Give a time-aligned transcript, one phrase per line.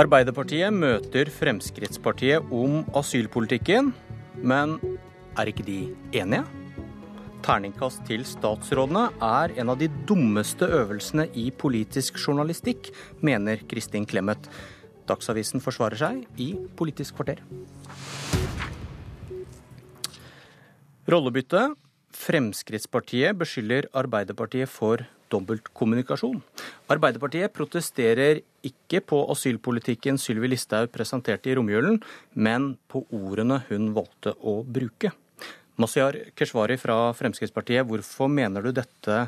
[0.00, 3.90] Arbeiderpartiet møter Fremskrittspartiet om asylpolitikken,
[4.40, 4.78] men
[5.36, 5.74] er ikke de
[6.16, 6.46] enige?
[7.44, 12.88] Terningkast til statsrådene er en av de dummeste øvelsene i politisk journalistikk,
[13.20, 14.48] mener Kristin Clemet.
[15.10, 17.44] Dagsavisen forsvarer seg i Politisk kvarter.
[21.10, 21.74] Rollebytte.
[22.20, 26.40] Fremskrittspartiet beskylder Arbeiderpartiet for dobbeltkommunikasjon.
[26.88, 32.00] Arbeiderpartiet protesterer ikke på asylpolitikken Sylvi Listhaug presenterte i romjulen,
[32.34, 35.12] men på ordene hun valgte å bruke.
[35.80, 39.22] Masiar Keshvari fra Fremskrittspartiet, hvorfor mener du dette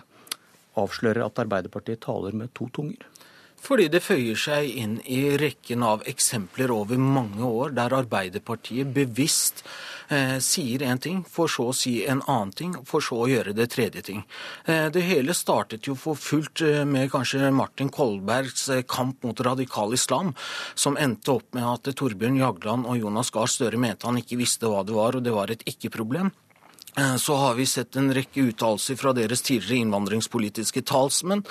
[0.77, 3.06] avslører at Arbeiderpartiet taler med to tunger?
[3.62, 9.62] Fordi det føyer seg inn i rekken av eksempler over mange år der Arbeiderpartiet bevisst
[10.10, 13.54] eh, sier en ting, for så å si en annen ting, for så å gjøre
[13.54, 14.24] det tredje ting.
[14.66, 19.94] Eh, det hele startet jo for fullt eh, med kanskje Martin Kolbergs kamp mot radikal
[19.94, 20.34] islam,
[20.74, 24.66] som endte opp med at Torbjørn Jagland og Jonas Gahr Støre mente han ikke visste
[24.66, 26.34] hva det var, og det var et ikke-problem.
[26.96, 31.42] Eh, så har vi sett en rekke uttalelser fra deres tidligere innvandringspolitiske talsmenn.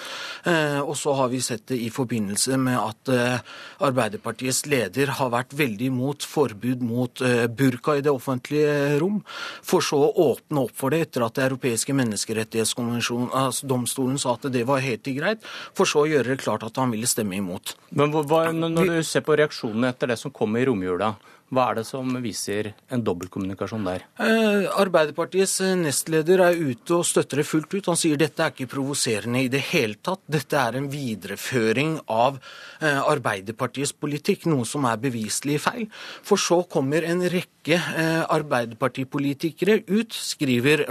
[0.46, 3.40] Eh, og så har vi sett det i forbindelse med at eh,
[3.82, 7.22] Arbeiderpartiets leder har vært veldig imot forbud mot
[7.58, 9.24] burka i det offentlige rom,
[9.66, 14.64] for så å åpne opp for det etter at Det europeiske menneskerettighetsdomstolen sa at det
[14.68, 15.42] var helt greit,
[15.74, 17.66] for så å gjøre det klart at han ville stemme imot.
[17.90, 21.16] Men Når du ser på reaksjonene etter det som kom i romjula,
[21.52, 24.06] hva er det som viser en dobbeltkommunikasjon der?
[24.24, 27.90] Eh, Arbeiderpartiets eh, nestleder er ute og støtter det fullt ut.
[27.92, 30.24] Han sier dette er ikke provoserende i det hele tatt.
[30.32, 35.90] Dette er en videreføring av eh, Arbeiderpartiets politikk, noe som er beviselig feil.
[36.24, 37.82] For så kommer en rekke
[38.32, 40.88] Arbeiderpartipolitikere ut, skriver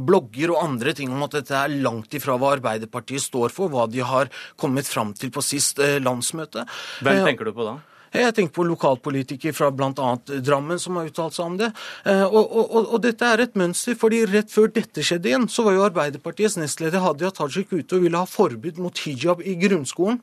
[0.00, 3.84] blogger og andre ting om at dette er langt ifra hva Arbeiderpartiet står for, hva
[3.90, 6.64] de har kommet fram til på sist landsmøte.
[7.04, 7.76] Hvem tenker du på da?
[8.14, 10.14] Jeg tenker på lokalpolitikere fra bl.a.
[10.44, 11.68] Drammen som har uttalt seg om det.
[12.08, 15.66] Eh, og, og, og, dette er et mønster, fordi rett før dette skjedde igjen, så
[15.66, 20.22] var jo Arbeiderpartiets nestleder Hadia Tajik ute og ville ha forbud mot hijab i grunnskolen.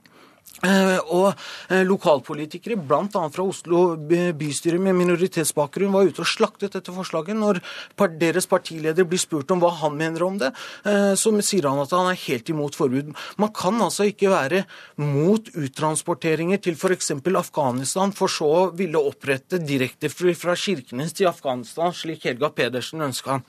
[0.63, 1.33] Eh, og
[1.69, 3.07] eh, lokalpolitikere, bl.a.
[3.11, 3.81] fra Oslo
[4.39, 7.35] bystyre med minoritetsbakgrunn, var ute og slaktet dette forslaget.
[7.35, 7.59] Når
[8.21, 10.53] deres partileder blir spurt om hva han mener om det,
[10.87, 13.11] eh, så sier han at han er helt imot forbud.
[13.41, 14.63] Man kan altså ikke være
[15.03, 17.11] mot uttransporteringer til f.eks.
[17.35, 23.41] Afghanistan, for så å ville opprette direktefly fra Kirkenes til Afghanistan, slik Helga Pedersen ønska.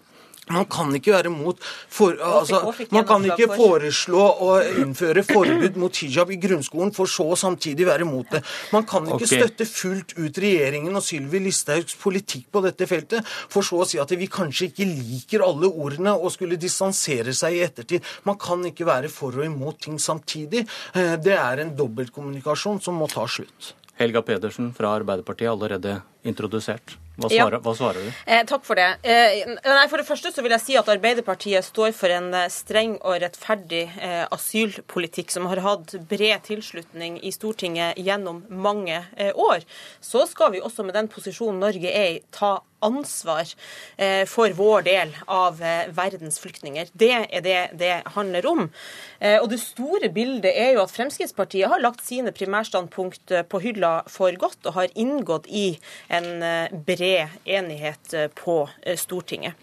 [0.55, 2.61] Man kan ikke være mot for, altså,
[2.95, 4.51] Man kan ikke foreslå å
[4.83, 8.43] innføre forbud mot hijab i grunnskolen, for så å samtidig være mot det.
[8.75, 9.41] Man kan ikke okay.
[9.41, 13.99] støtte fullt ut regjeringen og Sylvi Listhaugs politikk på dette feltet, for så å si
[14.03, 18.07] at vi kanskje ikke liker alle ordene og skulle distansere seg i ettertid.
[18.28, 20.63] Man kan ikke være for og imot ting samtidig.
[20.95, 23.75] Eh, det er en dobbeltkommunikasjon som må ta slutt.
[23.97, 26.97] Helga Pedersen fra Arbeiderpartiet allerede introdusert.
[27.16, 27.60] Hva svarer, ja.
[27.65, 28.09] hva svarer du?
[28.28, 28.88] Eh, takk for det.
[29.00, 32.50] Eh, nei, for det første så vil jeg si at Arbeiderpartiet står for en eh,
[32.53, 39.32] streng og rettferdig eh, asylpolitikk som har hatt bred tilslutning i Stortinget gjennom mange eh,
[39.32, 39.65] år.
[40.04, 43.50] Så skal vi også med den posisjonen Norge er i, ta ansvar
[43.98, 45.60] eh, for vår del av
[45.97, 46.91] verdens flyktninger.
[46.92, 48.64] Det er det det handler om.
[49.26, 54.34] Og Det store bildet er jo at Fremskrittspartiet har lagt sine primærstandpunkt på hylla for
[54.38, 55.78] godt og har inngått i
[56.12, 56.28] en
[56.86, 59.54] bred enighet eh, på eh, Stortinget.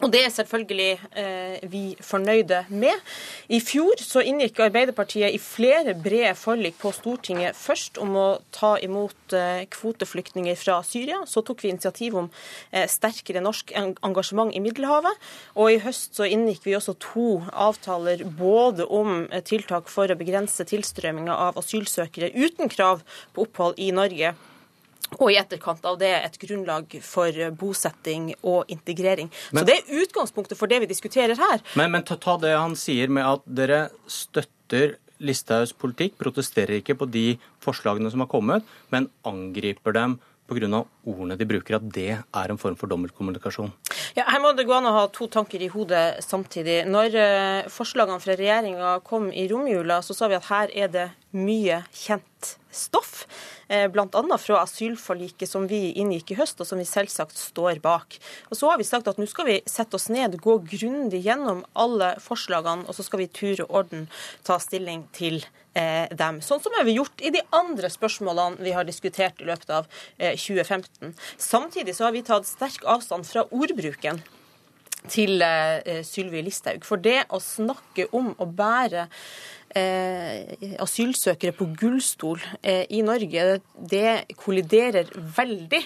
[0.00, 3.02] Og Det er selvfølgelig eh, vi fornøyde med.
[3.52, 7.56] I fjor så inngikk Arbeiderpartiet i flere brede forlik på Stortinget.
[7.56, 8.24] Først om å
[8.54, 11.20] ta imot eh, kvoteflyktninger fra Syria.
[11.28, 12.30] Så tok vi initiativ om
[12.72, 15.20] eh, sterkere norsk engasjement i Middelhavet.
[15.60, 20.16] Og i høst så inngikk vi også to avtaler både om eh, tiltak for å
[20.16, 23.04] begrense tilstrømminga av asylsøkere uten krav
[23.36, 24.32] på opphold i Norge
[25.18, 29.30] og i etterkant av det et grunnlag for bosetting og integrering.
[29.50, 31.62] Men, så Det er utgangspunktet for det vi diskuterer her.
[31.74, 36.96] Men, men ta, ta, det han sier med at dere støtter Listhaugs politikk, protesterer ikke
[36.96, 37.26] på de
[37.60, 40.16] forslagene som har kommet, men angriper dem
[40.50, 40.84] pga.
[41.06, 43.70] ordene de bruker, at det er en form for dobbeltkommunikasjon?
[44.16, 46.82] Ja, her må det gå an å ha to tanker i hodet samtidig.
[46.90, 51.06] Når uh, forslagene fra regjeringa kom i romjula, så sa vi at her er det
[51.36, 53.26] mye kjent stoff.
[53.68, 54.38] Eh, bl.a.
[54.38, 58.18] fra asylforliket som vi inngikk i høst, og som vi selvsagt står bak.
[58.50, 61.64] Og Så har vi sagt at nå skal vi sette oss ned, gå grundig gjennom
[61.74, 64.08] alle forslagene, og så skal vi i tur og orden
[64.46, 65.44] ta stilling til
[65.74, 66.40] eh, dem.
[66.42, 69.88] Sånn som vi har gjort i de andre spørsmålene vi har diskutert i løpet av
[70.18, 71.14] 2015.
[71.38, 74.22] Samtidig så har vi tatt sterk avstand fra ordbruken
[75.08, 75.40] til
[76.04, 76.84] Sylvi Listhaug.
[76.84, 79.14] For det å snakke om å bære eh,
[79.70, 85.80] asylsøkere på gullstol eh, i Norge, det kolliderer veldig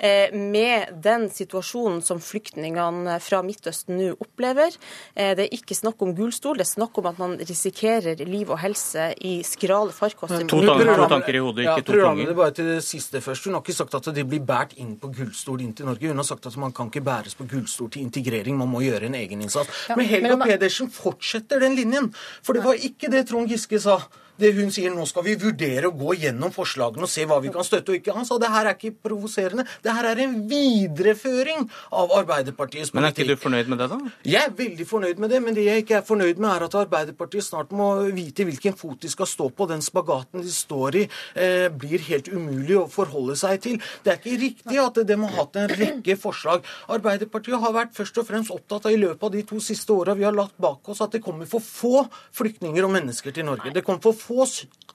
[0.00, 4.76] eh, med den situasjonen som flyktningene fra Midtøsten nå opplever.
[5.14, 8.52] Eh, det er ikke snakk om gullstol, det er snakk om at man risikerer liv
[8.52, 10.44] og helse i skrale farkoster.
[10.50, 12.34] To, to tanker i hodet, ikke ja, to tunger.
[12.36, 13.48] Bare til det siste først.
[13.48, 16.12] Hun har ikke sagt at de blir båret inn på gullstol inn til Norge.
[16.12, 19.08] Hun har sagt at man kan ikke bæres på gullstol til integrering, man må gjøre
[19.08, 19.86] en egeninnsats.
[19.88, 22.12] Ja, men Helga men, Pedersen fortsetter den linjen.
[22.44, 23.98] For det var ikke det Trond Giske sa
[24.40, 27.52] det hun sier nå skal vi vurdere å gå gjennom forslagene og se hva vi
[27.52, 28.14] kan støtte og ikke.
[28.16, 29.66] Han sa det her er ikke provoserende.
[29.84, 31.66] Det her er en videreføring
[31.98, 32.96] av Arbeiderpartiets politikk.
[32.98, 33.98] Men er ikke du fornøyd med det, da?
[34.28, 35.42] Jeg er veldig fornøyd med det.
[35.44, 39.02] Men det jeg ikke er fornøyd med, er at Arbeiderpartiet snart må vite hvilken fot
[39.02, 39.68] de skal stå på.
[39.70, 41.04] Den spagaten de står i,
[41.36, 43.80] eh, blir helt umulig å forholde seg til.
[44.02, 46.64] Det er ikke riktig at de har hatt en rekke forslag.
[46.88, 50.16] Arbeiderpartiet har vært først og fremst opptatt av i løpet av de to siste åra
[50.16, 53.72] vi har lagt bak oss, at det kommer for få flyktninger og mennesker til Norge.
[53.72, 54.46] Det kom for få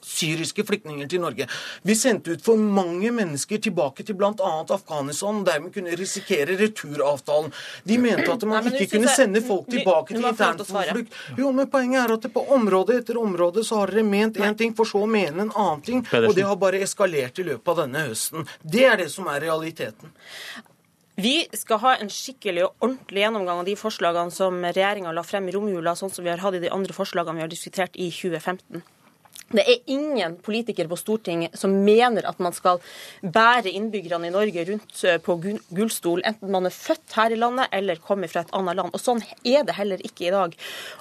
[0.08, 1.48] syriske flyktninger til Norge.
[1.82, 4.52] Vi sendte ut for mange mennesker tilbake til bl.a.
[4.62, 7.52] Afghanistan, og dermed kunne risikere returavtalen.
[7.88, 11.18] De mente at man ikke kunne sende folk tilbake til internflukt.
[11.40, 14.76] Jo, men poenget er at på område etter område så har dere ment én ting,
[14.78, 16.06] for så å mene en annen ting.
[16.24, 18.48] Og det har bare eskalert i løpet av denne høsten.
[18.64, 20.14] Det er det som er realiteten.
[21.18, 25.48] Vi skal ha en skikkelig og ordentlig gjennomgang av de forslagene som regjeringa la frem
[25.50, 28.12] i romjula, sånn som vi har hatt i de andre forslagene vi har diskutert i
[28.14, 28.84] 2015.
[29.48, 32.82] Det er ingen politikere på Stortinget som mener at man skal
[33.24, 37.72] bære innbyggerne i Norge rundt eh, på gullstol, enten man er født her i landet
[37.72, 38.92] eller kommer fra et annet land.
[38.92, 40.58] Og Sånn er det heller ikke i dag.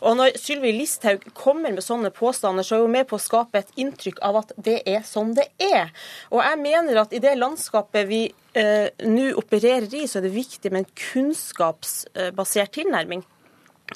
[0.07, 3.65] Og Når Sylvi Listhaug kommer med sånne påstander, så er hun med på å skape
[3.65, 5.91] et inntrykk av at det er sånn det er.
[6.31, 10.37] Og jeg mener at i det landskapet vi eh, nå opererer i, så er det
[10.39, 13.27] viktig med en kunnskapsbasert tilnærming.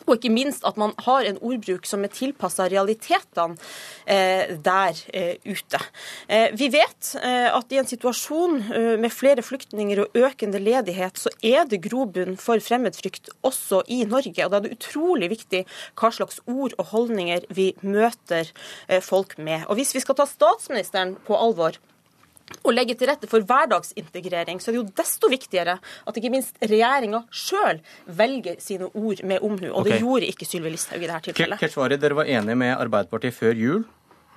[0.06, 3.56] Og ikke minst at man har en ordbruk som er tilpassa realitetene
[4.06, 5.80] eh, der eh, ute.
[6.30, 11.18] Eh, vi vet eh, at i en situasjon eh, med flere flyktninger og økende ledighet,
[11.18, 14.46] så er det grobunn for fremmedfrykt også i Norge.
[14.46, 15.64] Og da er det utrolig viktig
[15.98, 18.50] hva slags ord og holdninger vi møter
[18.86, 19.66] eh, folk med.
[19.66, 21.78] Og hvis vi skal ta statsministeren på alvor,
[22.64, 26.58] å legge til rette for hverdagsintegrering, så er det jo desto viktigere at ikke minst
[26.60, 27.80] regjeringa sjøl
[28.18, 29.68] velger sine ord med omhu.
[29.70, 29.92] Og okay.
[29.92, 31.62] det gjorde ikke Sylvi Listhaug i dette tilfellet.
[31.62, 33.86] Keshvari, dere var enige med Arbeiderpartiet før jul,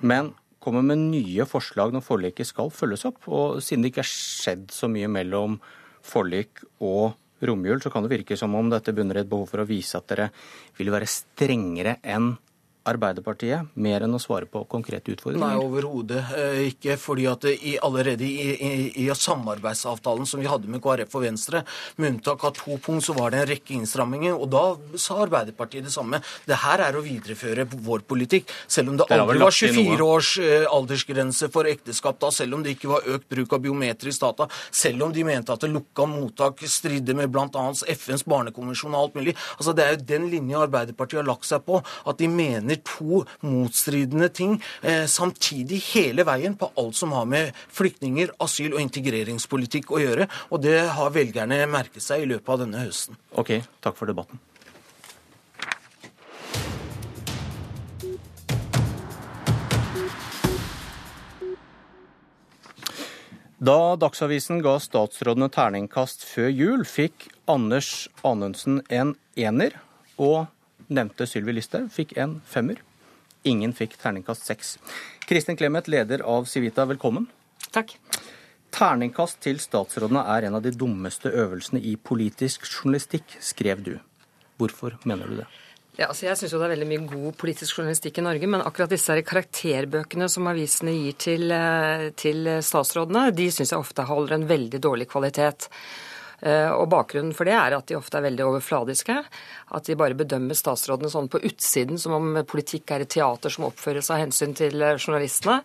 [0.04, 0.32] men
[0.64, 3.20] kommer med nye forslag når forliket skal følges opp.
[3.28, 5.58] Og siden det ikke har skjedd så mye mellom
[6.04, 9.60] forlik og romjul, så kan det virke som om dette bunner i et behov for
[9.60, 10.30] å vise at dere
[10.78, 12.32] vil være strengere enn
[12.84, 15.40] Arbeiderpartiet mer enn å svare på konkrete utfordringer?
[15.40, 16.98] Nei, overhodet eh, ikke.
[17.00, 18.72] fordi at i, allerede i, i,
[19.04, 21.62] i, samarbeidsavtalen som vi hadde med KrF og Venstre,
[21.96, 24.36] med unntak av to punkt, så var det en rekke innstramminger.
[24.36, 24.64] Og da
[25.00, 26.20] sa Arbeiderpartiet det samme.
[26.44, 28.52] Det her er å videreføre vår politikk.
[28.68, 32.76] Selv om det aldri var 24 års eh, aldersgrense for ekteskap da, selv om det
[32.76, 36.60] ikke var økt bruk av biometrisk data, selv om de mente at det lukka mottak
[36.68, 37.64] stridde med bl.a.
[37.96, 39.36] FNs barnekonvensjon og alt mulig.
[39.56, 41.80] Altså, Det er jo den linja Arbeiderpartiet har lagt seg på.
[42.04, 47.26] at de mener mener to motstridende ting eh, samtidig hele veien på alt som har
[47.26, 50.28] med flyktninger, asyl og integreringspolitikk å gjøre.
[50.50, 53.16] Og det har velgerne merket seg i løpet av denne høsten.
[53.34, 54.38] Ok, takk for debatten.
[63.64, 69.78] Da Dagsavisen ga statsrådene terningkast før jul, fikk Anders Anundsen en ener,
[70.20, 70.50] og
[70.88, 72.80] nevnte Sylvi Listhaug fikk en femmer.
[73.44, 74.76] Ingen fikk terningkast seks.
[75.28, 77.26] Kristin Clemet, leder av Civita, velkommen.
[77.74, 77.96] Takk.
[78.74, 83.92] Terningkast til statsrådene er en av de dummeste øvelsene i politisk journalistikk, skrev du.
[84.58, 85.50] Hvorfor mener du det?
[85.94, 88.90] Ja, altså jeg syns det er veldig mye god politisk journalistikk i Norge, men akkurat
[88.90, 94.48] disse karakterbøkene som avisene gir til, eh, til statsrådene, de syns jeg ofte holder en
[94.48, 95.68] veldig dårlig kvalitet.
[96.42, 99.16] Eh, og Bakgrunnen for det er at de ofte er veldig overfladiske.
[99.74, 103.68] At de bare bedømmer statsrådene sånn på utsiden, som om politikk er et teater som
[103.68, 105.60] oppføres av hensyn til eh, journalistene.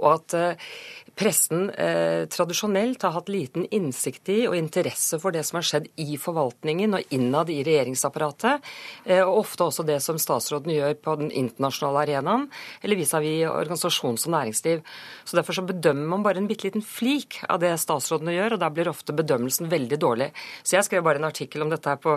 [0.00, 0.70] Og at eh,
[1.14, 5.86] pressen eh, tradisjonelt har hatt liten innsikt i og interesse for det som har skjedd
[6.02, 8.64] i forvaltningen og innad i regjeringsapparatet,
[9.06, 12.48] eh, og ofte også det som statsråden gjør på den internasjonale arenaen,
[12.82, 14.82] eller vis-à-vis organisasjons- og næringsliv.
[15.24, 18.62] Så Derfor så bedømmer man bare en bitte liten flik av det statsrådene gjør, og
[18.62, 20.13] der blir ofte bedømmelsen veldig dårlig.
[20.62, 22.16] Så jeg skrev bare en artikkel om dette her på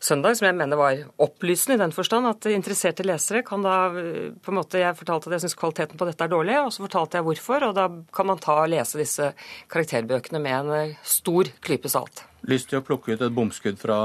[0.00, 4.52] søndag, som jeg mener var opplysende i den forstand at interesserte lesere kan da på
[4.52, 7.18] en måte Jeg fortalte at jeg syns kvaliteten på dette er dårlig, og så fortalte
[7.18, 7.68] jeg hvorfor.
[7.68, 9.32] Og da kan man ta og lese disse
[9.72, 12.24] karakterbøkene med en stor klype salt.
[12.48, 13.98] Lyst til å plukke ut et bomskudd fra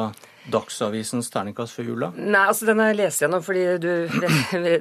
[0.52, 2.10] Dagsavisens terningkast før jula?
[2.18, 3.92] Nei, altså den har jeg lest gjennom fordi du,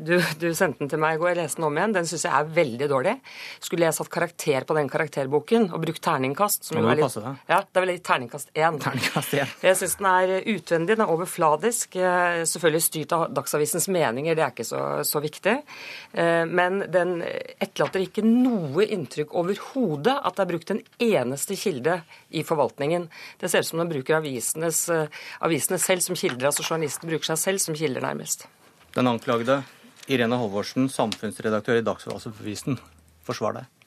[0.08, 1.32] du, du sendte den til meg i går.
[1.32, 1.94] Jeg leste den om igjen.
[1.96, 3.14] Den syns jeg er veldig dårlig.
[3.62, 7.44] Skulle jeg satt karakter på den karakterboken og brukt terningkast som du passe deg.
[7.50, 8.80] Ja, det er vel litt terningkast én.
[8.82, 9.54] Terningkast 1.
[9.68, 11.96] Jeg syns den er utvendig, den er overfladisk.
[12.00, 15.56] Eh, selvfølgelig styrt av Dagsavisens meninger, det er ikke så, så viktig.
[16.12, 22.00] Eh, men den etterlater ikke noe inntrykk overhodet at det er brukt en eneste kilde
[22.32, 23.08] i forvaltningen.
[23.40, 26.48] Det ser ut som den bruker avisenes, eh, avisene selv som kilder.
[26.48, 28.46] altså Journalisten bruker seg selv som kilder, nærmest.
[28.96, 29.62] Den anklagede
[30.08, 32.78] Irene Halvorsen, samfunnsredaktør i Dagsavisen,
[33.26, 33.81] forsvar deg.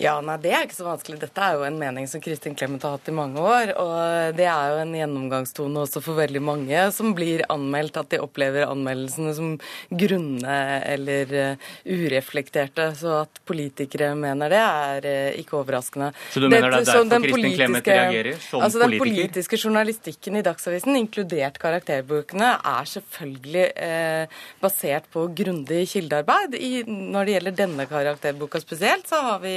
[0.00, 1.18] Ja, nei, Det er ikke så vanskelig.
[1.20, 3.74] Dette er jo en mening som Kristin Clemet har hatt i mange år.
[3.80, 8.22] Og det er jo en gjennomgangstone også for veldig mange som blir anmeldt at de
[8.22, 9.52] opplever anmeldelsene som
[9.90, 10.56] grunne
[10.88, 12.90] eller uh, ureflekterte.
[12.98, 16.10] Så at politikere mener det, er uh, ikke overraskende.
[16.32, 18.96] Så du mener det, det er derfor Kristin Clemet reagerer som altså, politiker?
[18.96, 26.56] Den politiske journalistikken i Dagsavisen, inkludert karakterbøkene, er selvfølgelig eh, basert på grundig kildearbeid.
[26.56, 29.54] I, når det gjelder denne karakterboka spesielt, så har vi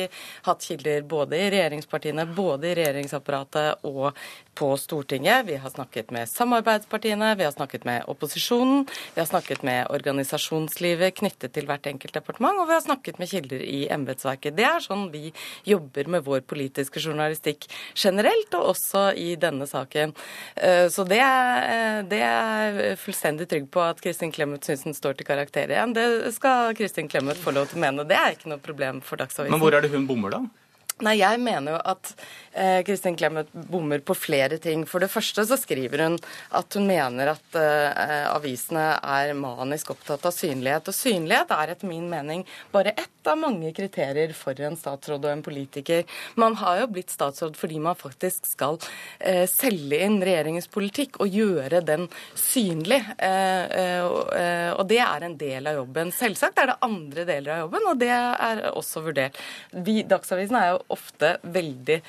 [0.47, 4.11] hatt kilder både i regjeringspartiene, både i regjeringsapparatet og
[4.53, 5.45] på Stortinget.
[5.47, 8.85] Vi har snakket med samarbeidspartiene, vi har snakket med opposisjonen,
[9.15, 13.31] vi har snakket med organisasjonslivet knyttet til hvert enkelt departement, og vi har snakket med
[13.31, 14.55] kilder i embetsverket.
[14.57, 15.31] Det er sånn vi
[15.67, 20.13] jobber med vår politiske journalistikk generelt, og også i denne saken.
[20.55, 25.17] Eh, så det er, det er fullstendig trygg på at Kristin Clemet syns den står
[25.17, 25.95] til karakter igjen.
[25.97, 28.05] Det skal Kristin Clemet få lov til å mene.
[28.07, 29.53] Det er ikke noe problem for Dagsavisen.
[29.53, 30.49] Men hvor er det hun bommer, da?
[31.01, 32.11] Nei, jeg mener jo at
[32.53, 34.85] eh, Kristin Clemet bommer på flere ting.
[34.85, 36.17] For det første så skriver hun
[36.53, 40.91] at hun mener at eh, avisene er manisk opptatt av synlighet.
[40.91, 45.31] Og synlighet er etter min mening bare ett av mange kriterier for en statsråd og
[45.31, 46.05] en politiker.
[46.39, 48.77] Man har jo blitt statsråd fordi man faktisk skal
[49.17, 52.05] eh, selge inn regjeringens politikk og gjøre den
[52.37, 53.01] synlig.
[53.17, 54.05] Eh, eh,
[54.37, 56.13] eh, og det er en del av jobben.
[56.13, 59.41] Selvsagt er det andre deler av jobben, og det er også vurdert.
[59.73, 62.01] Vi, Dagsavisen er jo ofte veldig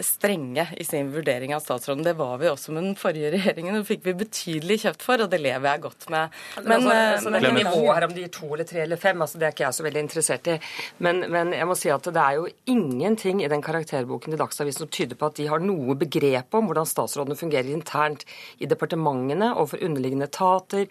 [0.00, 2.04] strenge i sin vurdering av statsråden.
[2.04, 3.76] Det var vi også med den forrige regjeringen.
[3.76, 6.38] Det fikk vi betydelig kjøpt for, og det lever jeg godt med.
[6.64, 9.20] Men, altså, så det er nivå her om de er to eller tre eller fem,
[9.20, 10.56] altså, det er ikke jeg så veldig interessert i.
[11.04, 14.86] Men, men, jeg må si at det er jo ingenting i den karakterboken i Dagsavisen
[14.86, 18.24] som tyder på at de har noe begrep om hvordan statsrådene fungerer internt
[18.58, 20.86] i departementene og for underliggende etater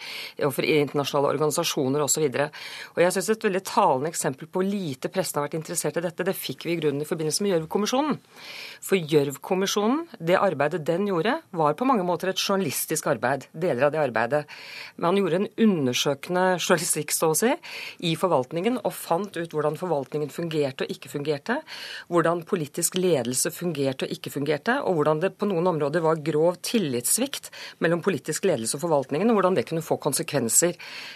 [0.45, 2.27] og for internasjonale organisasjoner osv.
[2.29, 6.25] Jeg syns et veldig talende eksempel på hvor lite pressen har vært interessert i dette,
[6.27, 8.17] det fikk vi i grunnen i forbindelse med Gjørv-kommisjonen.
[8.83, 13.47] For Gjørv-kommisjonen, det arbeidet den gjorde, var på mange måter et journalistisk arbeid.
[13.53, 14.43] Deler av det arbeidet.
[15.01, 17.51] Man gjorde en undersøkende journalistikk, så å si,
[18.05, 21.59] i forvaltningen og fant ut hvordan forvaltningen fungerte og ikke fungerte.
[22.09, 24.79] Hvordan politisk ledelse fungerte og ikke fungerte.
[24.85, 27.51] Og hvordan det på noen områder var grov tillitssvikt
[27.83, 30.75] mellom politisk ledelse og forvaltningen, og hvordan det kunne få konsekvenser.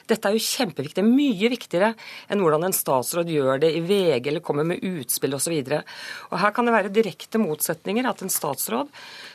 [0.09, 1.05] Dette er jo kjempeviktig.
[1.07, 1.93] Mye viktigere
[2.31, 5.55] enn hvordan en statsråd gjør det i VG eller kommer med utspill osv.
[5.63, 8.07] Her kan det være direkte motsetninger.
[8.09, 8.91] At en statsråd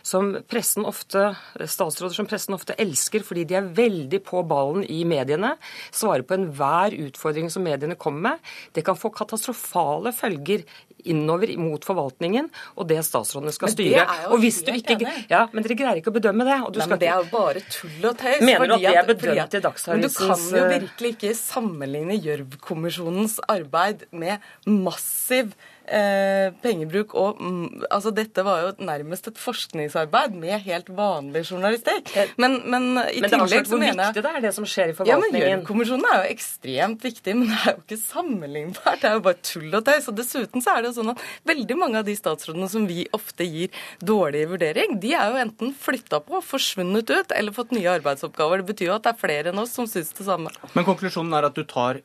[0.06, 5.02] som pressen ofte, statsråder som pressen ofte elsker fordi de er veldig på ballen i
[5.08, 5.54] mediene,
[5.90, 10.64] svarer på enhver utfordring som mediene kommer med, det kan få katastrofale følger
[11.06, 14.04] innover mot forvaltningen og det statsrådene skal styre.
[14.32, 14.98] Og hvis du ikke,
[15.30, 16.58] ja, Men dere greier ikke å bedømme det.
[16.58, 18.42] Nei, men Det er jo bare tull og tøys.
[18.44, 22.18] Mener du at det er bedømt i Dagsavisens Men du kan jo virkelig ikke sammenligne
[22.18, 25.54] Gjørv-kommisjonens arbeid med massiv
[25.88, 32.12] eh, pengebruk og mm, altså Dette var jo nærmest et forskningsarbeid med helt vanlig journalistikk.
[32.40, 34.96] Men, men i men tillegg så mener jeg viktig det er det som skjer i
[34.96, 35.28] forvaltningen?
[35.28, 39.00] Ja, men Gjørv-kommisjonen er jo ekstremt viktig, men det er jo ikke sammenlignbart.
[39.02, 40.10] Det er jo bare tull og tøys.
[40.10, 43.06] Og dessuten så er det jo sånn at veldig mange av de statsrådene som vi
[43.16, 43.72] ofte gir
[44.04, 48.62] dårlig vurdering, de er jo enten flytta på, forsvunnet ut eller fått nye arbeidsoppgaver.
[48.62, 50.52] Det betyr jo at det er flere enn oss som syns det samme.
[50.74, 52.02] Men konklusjonen er at du tar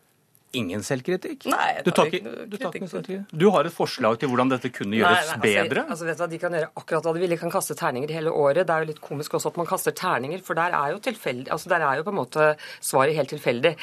[0.57, 1.47] ingen selvkritikk?
[1.51, 3.23] Nei, jeg tar du tar ikke, du, tar kritikk.
[3.31, 5.85] du har et forslag til hvordan dette kunne gjøres nei, nei, altså, bedre?
[5.89, 7.33] Altså, vet du, De kan gjøre akkurat hva de vil.
[7.33, 8.67] De kan kaste terninger hele året.
[8.67, 11.49] Det er jo litt komisk også at man kaster terninger, for der er jo tilfeldig,
[11.53, 12.49] altså der er jo på en måte
[12.83, 13.73] svaret helt tilfeldig.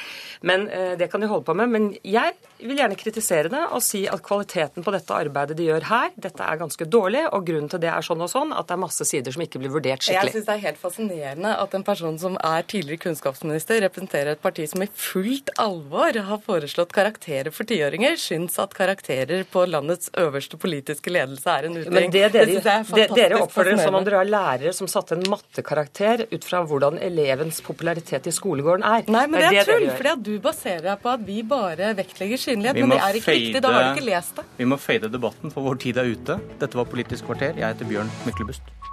[0.47, 1.71] Men eh, Det kan de holde på med.
[1.75, 5.87] Men jeg vil gjerne kritisere det og si at kvaliteten på dette arbeidet de gjør
[5.91, 7.25] her, dette er ganske dårlig.
[7.35, 9.61] Og grunnen til det er sånn og sånn at det er masse sider som ikke
[9.61, 10.31] blir vurdert skikkelig.
[10.31, 14.43] Jeg syns det er helt fascinerende at en person som er tidligere kunnskapsminister, representerer et
[14.43, 19.63] parti som i fullt alvor har foreslått foreslått karakterer for tiåringer, syns at karakterer på
[19.65, 21.93] landets øverste politiske ledelse er en uting.
[21.93, 25.17] Men det dere, er det, dere oppfører dere som om dere har lærere som satte
[25.17, 29.09] en mattekarakter ut fra hvordan elevens popularitet i skolegården er.
[29.11, 32.45] Nei, men det er tull, fordi at du baserer deg på at vi bare vektlegger
[32.45, 32.81] synlighet.
[32.81, 34.47] Men det er ikke riktig, da har du ikke lest det.
[34.61, 36.39] Vi må fade debatten, for vår tid er ute.
[36.61, 37.55] Dette var Politisk kvarter.
[37.57, 38.90] Jeg heter Bjørn Myklebust.